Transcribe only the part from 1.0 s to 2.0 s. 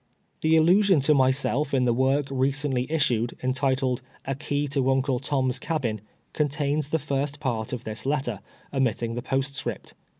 to myself in tlic